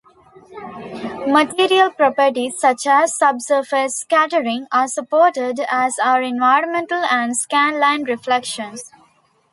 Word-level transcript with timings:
Material 1.27 1.91
properties 1.91 2.59
such 2.59 2.87
as 2.87 3.15
subsurface 3.15 3.97
scattering 3.99 4.65
are 4.71 4.87
supported 4.87 5.59
as 5.69 5.99
are 6.03 6.23
environmental 6.23 7.03
and 7.05 7.37
scan-line 7.37 8.05
reflections. 8.05 8.91